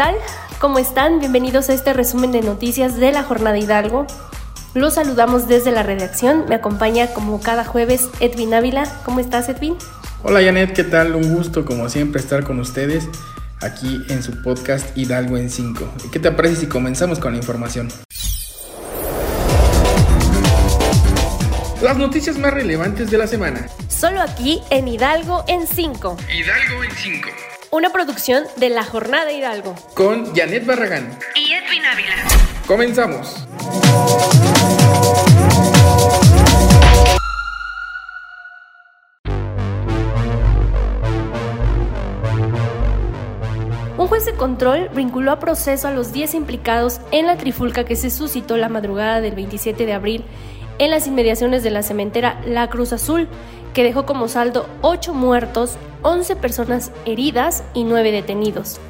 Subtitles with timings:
[0.00, 0.16] tal?
[0.60, 1.18] ¿Cómo están?
[1.18, 4.06] Bienvenidos a este resumen de noticias de la Jornada Hidalgo.
[4.72, 6.46] Los saludamos desde la redacción.
[6.48, 8.84] Me acompaña como cada jueves Edwin Ávila.
[9.04, 9.76] ¿Cómo estás, Edwin?
[10.22, 10.72] Hola, Janet.
[10.72, 11.14] ¿Qué tal?
[11.16, 13.10] Un gusto, como siempre, estar con ustedes
[13.60, 15.86] aquí en su podcast Hidalgo en 5.
[16.10, 17.88] ¿Qué te parece si comenzamos con la información?
[21.82, 23.68] Las noticias más relevantes de la semana.
[23.88, 26.16] Solo aquí en Hidalgo en 5.
[26.32, 27.28] Hidalgo en 5.
[27.72, 29.76] Una producción de La Jornada Hidalgo.
[29.94, 31.16] Con Janet Barragán.
[31.36, 32.16] Y Edwin Ávila.
[32.66, 33.46] Comenzamos.
[43.96, 47.94] Un juez de control vinculó a proceso a los 10 implicados en la trifulca que
[47.94, 50.24] se suscitó la madrugada del 27 de abril
[50.80, 53.28] en las inmediaciones de la cementera La Cruz Azul,
[53.74, 58.80] que dejó como saldo 8 muertos, 11 personas heridas y 9 detenidos.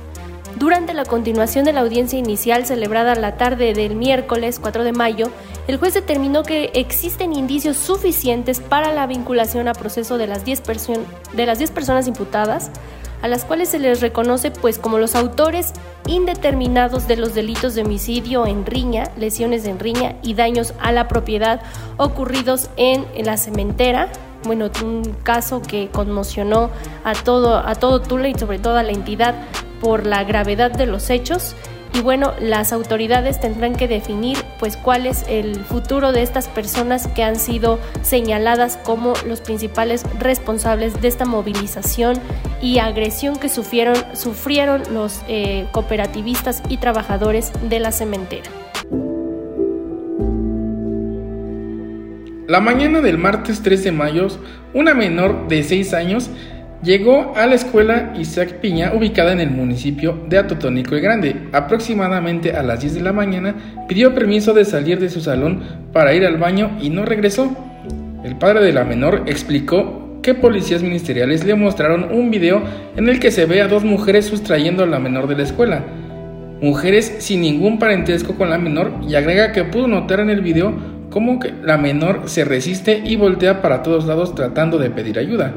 [0.57, 5.31] Durante la continuación de la audiencia inicial celebrada la tarde del miércoles 4 de mayo,
[5.69, 10.63] el juez determinó que existen indicios suficientes para la vinculación a proceso de las 10,
[11.35, 12.71] de las 10 personas imputadas,
[13.23, 15.73] a las cuales se les reconoce pues como los autores
[16.07, 21.07] indeterminados de los delitos de homicidio en riña, lesiones en riña y daños a la
[21.07, 21.61] propiedad
[21.99, 24.09] ocurridos en la cementera,
[24.45, 26.71] bueno, un caso que conmocionó
[27.05, 29.35] a todo, a todo Tula y sobre todo a la entidad
[29.81, 31.55] por la gravedad de los hechos.
[31.93, 37.09] Y bueno, las autoridades tendrán que definir pues cuál es el futuro de estas personas
[37.09, 42.17] que han sido señaladas como los principales responsables de esta movilización
[42.63, 48.49] y agresión que sufrieron, sufrieron los eh, cooperativistas y trabajadores de la cementera.
[52.51, 54.27] La mañana del martes 3 de mayo,
[54.75, 56.31] una menor de 6 años
[56.83, 61.37] llegó a la escuela Isaac Piña ubicada en el municipio de Atotónico el Grande.
[61.53, 63.55] Aproximadamente a las 10 de la mañana
[63.87, 65.63] pidió permiso de salir de su salón
[65.93, 67.57] para ir al baño y no regresó.
[68.25, 72.65] El padre de la menor explicó que policías ministeriales le mostraron un video
[72.97, 75.85] en el que se ve a dos mujeres sustrayendo a la menor de la escuela.
[76.61, 80.90] Mujeres sin ningún parentesco con la menor y agrega que pudo notar en el video
[81.11, 85.53] como que la menor se resiste y voltea para todos lados tratando de pedir ayuda.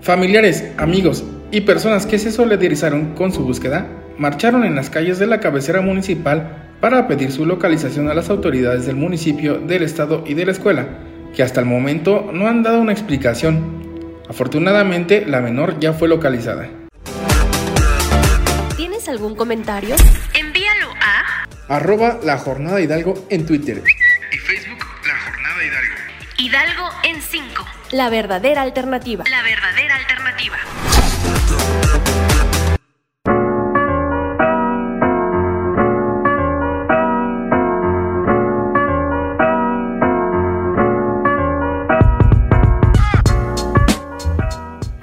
[0.00, 3.86] Familiares, amigos y personas que se solidarizaron con su búsqueda
[4.18, 8.86] marcharon en las calles de la cabecera municipal para pedir su localización a las autoridades
[8.86, 10.88] del municipio, del estado y de la escuela,
[11.34, 13.80] que hasta el momento no han dado una explicación.
[14.28, 16.68] Afortunadamente, la menor ya fue localizada.
[18.76, 19.96] ¿Tienes algún comentario?
[21.70, 23.80] Arroba La Jornada Hidalgo en Twitter.
[24.32, 25.94] Y Facebook La Jornada Hidalgo.
[26.36, 27.64] Hidalgo en 5.
[27.92, 29.22] La verdadera alternativa.
[29.30, 30.56] La verdadera alternativa.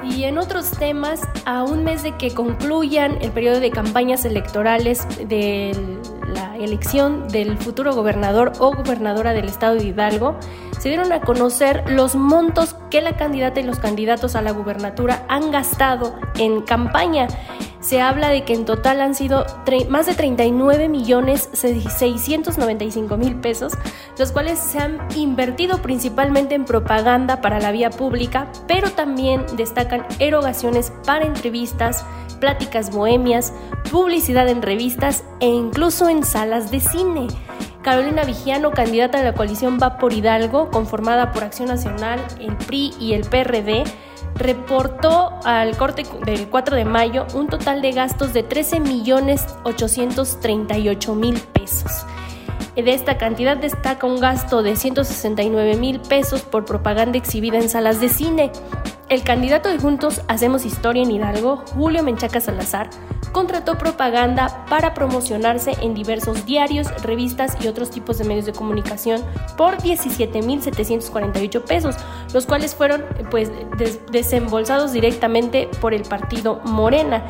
[0.03, 5.07] Y en otros temas, a un mes de que concluyan el periodo de campañas electorales
[5.29, 5.96] del
[6.27, 10.37] la elección del futuro gobernador o gobernadora del estado de Hidalgo,
[10.79, 15.25] se dieron a conocer los montos que la candidata y los candidatos a la gubernatura
[15.27, 17.27] han gastado en campaña.
[17.87, 19.45] Se habla de que en total han sido
[19.87, 23.71] más de 39 millones 695 mil pesos,
[24.19, 30.05] los cuales se han invertido principalmente en propaganda para la vía pública, pero también destacan
[30.19, 32.05] erogaciones para entrevistas,
[32.41, 33.53] pláticas bohemias,
[33.89, 37.27] publicidad en revistas e incluso en salas de cine.
[37.83, 42.93] Carolina Vigiano, candidata de la coalición Va por Hidalgo, conformada por Acción Nacional, el PRI
[42.99, 43.85] y el PRD,
[44.37, 51.15] reportó al corte del 4 de mayo un total de gastos de 13 millones 838
[51.15, 51.91] mil pesos.
[52.75, 57.99] De esta cantidad destaca un gasto de 169 mil pesos por propaganda exhibida en salas
[57.99, 58.51] de cine.
[59.09, 62.89] El candidato de Juntos Hacemos Historia en Hidalgo, Julio Menchaca Salazar,
[63.31, 69.21] contrató propaganda para promocionarse en diversos diarios, revistas y otros tipos de medios de comunicación
[69.57, 71.95] por 17.748 pesos,
[72.33, 73.51] los cuales fueron pues
[74.11, 77.25] desembolsados directamente por el partido Morena.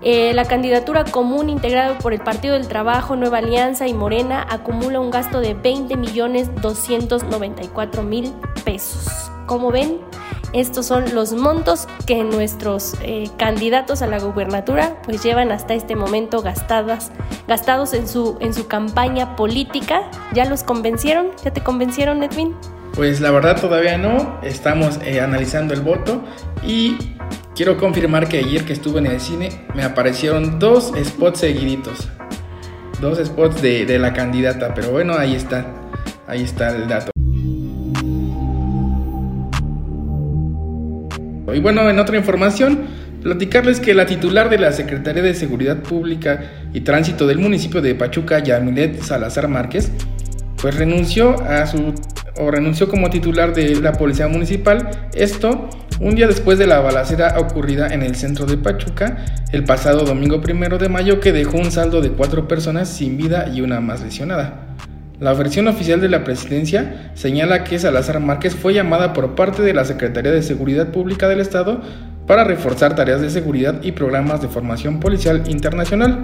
[0.00, 5.00] Eh, la candidatura común integrada por el Partido del Trabajo, Nueva Alianza y Morena acumula
[5.00, 8.32] un gasto de 20 millones 294 mil
[8.64, 9.08] pesos.
[9.46, 9.98] Como ven,
[10.52, 15.94] estos son los montos que nuestros eh, candidatos a la gubernatura pues llevan hasta este
[15.94, 17.10] momento gastadas,
[17.46, 20.10] gastados en su, en su campaña política.
[20.32, 21.28] ¿Ya los convencieron?
[21.44, 22.54] ¿Ya te convencieron, Edwin?
[22.94, 26.22] Pues la verdad todavía no, estamos eh, analizando el voto
[26.62, 26.96] y
[27.54, 32.08] quiero confirmar que ayer que estuve en el cine me aparecieron dos spots seguiditos.
[33.00, 35.66] Dos spots de, de la candidata, pero bueno, ahí está.
[36.26, 37.12] Ahí está el dato.
[41.54, 42.80] Y bueno, en otra información,
[43.22, 46.40] platicarles que la titular de la Secretaría de Seguridad Pública
[46.72, 49.90] y Tránsito del municipio de Pachuca, Yamilet Salazar Márquez,
[50.60, 51.94] pues renunció a su
[52.40, 55.68] o renunció como titular de la Policía Municipal, esto
[56.00, 60.40] un día después de la balacera ocurrida en el centro de Pachuca el pasado domingo
[60.40, 64.02] primero de mayo que dejó un saldo de cuatro personas sin vida y una más
[64.02, 64.67] lesionada.
[65.20, 69.74] La versión oficial de la presidencia señala que Salazar Márquez fue llamada por parte de
[69.74, 71.80] la Secretaría de Seguridad Pública del Estado
[72.28, 76.22] para reforzar tareas de seguridad y programas de formación policial internacional.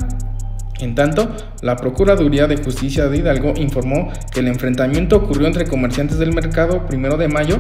[0.79, 1.29] En tanto,
[1.61, 6.87] la Procuraduría de Justicia de Hidalgo informó que el enfrentamiento ocurrió entre comerciantes del mercado
[6.87, 7.59] primero de mayo,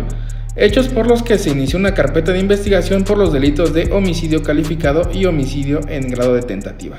[0.54, 4.44] hechos por los que se inició una carpeta de investigación por los delitos de homicidio
[4.44, 6.96] calificado y homicidio en grado de tentativa.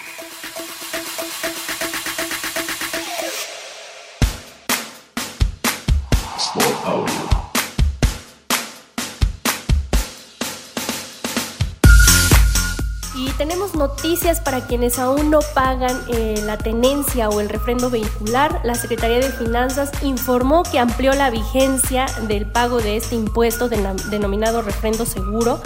[13.36, 18.60] Tenemos noticias para quienes aún no pagan eh, la tenencia o el refrendo vehicular.
[18.64, 24.62] La Secretaría de Finanzas informó que amplió la vigencia del pago de este impuesto denominado
[24.62, 25.60] refrendo seguro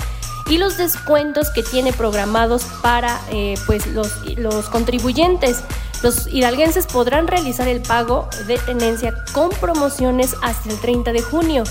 [0.49, 5.63] y los descuentos que tiene programados para eh, pues los, los contribuyentes.
[6.03, 11.65] Los hidalguenses podrán realizar el pago de tenencia con promociones hasta el 30 de junio.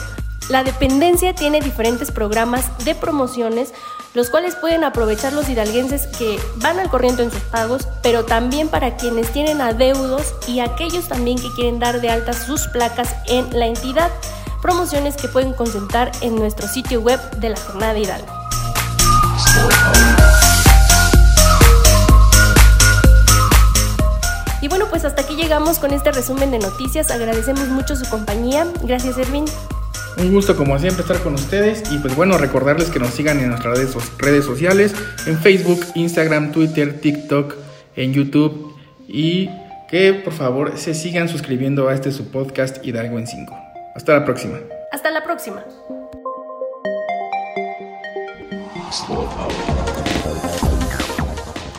[0.49, 3.73] La dependencia tiene diferentes programas de promociones,
[4.17, 8.67] los cuales pueden aprovechar los hidalguenses que van al corriente en sus pagos, pero también
[8.67, 13.47] para quienes tienen adeudos y aquellos también que quieren dar de alta sus placas en
[13.51, 14.09] la entidad.
[14.59, 18.33] Promociones que pueden consultar en nuestro sitio web de la Jornada Hidalgo.
[24.63, 27.11] Y bueno, pues hasta aquí llegamos con este resumen de noticias.
[27.11, 28.65] Agradecemos mucho su compañía.
[28.81, 29.45] Gracias, Erwin.
[30.19, 33.49] Un gusto como siempre estar con ustedes y pues bueno recordarles que nos sigan en
[33.49, 34.95] nuestras redes, redes sociales,
[35.27, 37.55] en Facebook, Instagram, Twitter, TikTok,
[37.95, 38.75] en YouTube
[39.07, 39.49] y
[39.87, 43.57] que por favor se sigan suscribiendo a este su podcast Hidalgo en 5.
[43.95, 44.59] Hasta la próxima.
[44.91, 45.63] Hasta la próxima.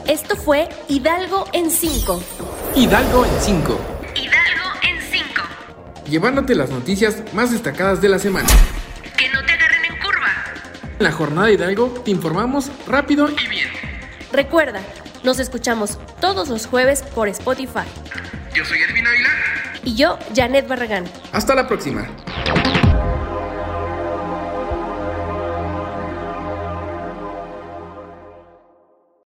[0.07, 2.23] Esto fue Hidalgo en 5.
[2.77, 3.98] Hidalgo en 5.
[6.09, 6.49] Hidalgo en 5.
[6.49, 8.49] Llevándote las noticias más destacadas de la semana.
[9.17, 10.33] Que no te agarren en curva.
[10.99, 13.69] En la jornada de Hidalgo te informamos rápido y Y bien.
[14.33, 14.81] Recuerda,
[15.23, 17.87] nos escuchamos todos los jueves por Spotify.
[18.55, 19.29] Yo soy Edwin Ávila.
[19.85, 21.05] Y yo, Janet Barragán.
[21.33, 22.07] hasta la próxima.